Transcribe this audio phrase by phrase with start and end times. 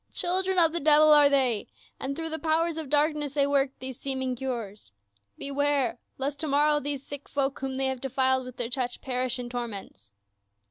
[0.13, 1.67] Children of the devil are they,
[1.99, 4.91] and throuj^h the powers of darkness they work these seeming cures.
[5.37, 9.37] Beware lest to morrow these sick folk whom they have defiled with their touch perish
[9.37, 10.11] in torments."